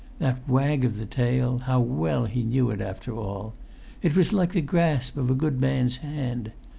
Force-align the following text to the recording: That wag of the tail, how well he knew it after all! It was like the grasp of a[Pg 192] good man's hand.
That 0.17 0.49
wag 0.49 0.83
of 0.83 0.97
the 0.97 1.05
tail, 1.05 1.59
how 1.59 1.79
well 1.79 2.25
he 2.25 2.41
knew 2.41 2.71
it 2.71 2.81
after 2.81 3.15
all! 3.15 3.53
It 4.01 4.17
was 4.17 4.33
like 4.33 4.53
the 4.53 4.59
grasp 4.61 5.15
of 5.15 5.25
a[Pg 5.29 5.43
192] 5.43 5.45
good 5.51 5.61
man's 5.61 5.97
hand. 5.97 6.51